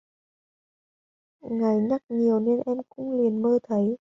ngày 1.41 1.77
nhắc 1.79 2.01
nhiều 2.09 2.39
nên 2.39 2.59
em 2.65 2.77
cũng 2.89 3.11
liền 3.21 3.41
mơ 3.41 3.59
thấy 3.63 3.97